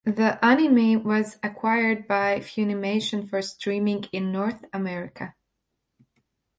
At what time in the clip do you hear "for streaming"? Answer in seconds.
3.29-4.05